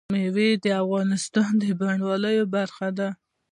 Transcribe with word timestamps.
مېوې 0.13 0.49
د 0.63 0.65
افغانستان 0.83 1.49
د 1.61 1.63
بڼوالۍ 1.79 2.37
برخه 2.55 2.87
ده. 2.97 3.09